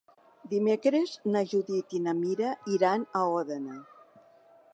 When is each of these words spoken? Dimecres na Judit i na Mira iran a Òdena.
Dimecres 0.53 1.13
na 1.35 1.43
Judit 1.53 1.95
i 1.99 2.01
na 2.07 2.17
Mira 2.23 2.55
iran 2.79 3.05
a 3.21 3.23
Òdena. 3.39 3.79